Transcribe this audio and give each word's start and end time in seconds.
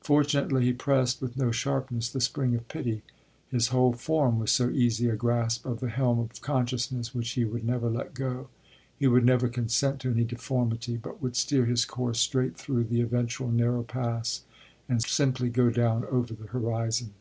Fortunately 0.00 0.64
he 0.64 0.72
pressed 0.72 1.20
with 1.20 1.36
no 1.36 1.50
sharpness 1.50 2.08
the 2.08 2.18
spring 2.22 2.54
of 2.54 2.66
pity 2.66 3.02
his 3.50 3.66
whole 3.68 3.92
"form" 3.92 4.38
was 4.38 4.50
so 4.50 4.70
easy 4.70 5.06
a 5.10 5.16
grasp 5.16 5.66
of 5.66 5.80
the 5.80 5.90
helm 5.90 6.18
of 6.18 6.40
consciousness, 6.40 7.14
which 7.14 7.32
he 7.32 7.44
would 7.44 7.62
never 7.62 7.90
let 7.90 8.14
go. 8.14 8.48
He 8.98 9.06
would 9.06 9.26
never 9.26 9.48
consent 9.50 10.00
to 10.00 10.10
any 10.10 10.24
deformity, 10.24 10.96
but 10.96 11.20
would 11.20 11.36
steer 11.36 11.66
his 11.66 11.84
course 11.84 12.20
straight 12.20 12.56
through 12.56 12.84
the 12.84 13.02
eventual 13.02 13.50
narrow 13.50 13.82
pass 13.82 14.44
and 14.88 15.02
simply 15.02 15.50
go 15.50 15.68
down 15.68 16.06
over 16.06 16.32
the 16.32 16.46
horizon. 16.46 17.12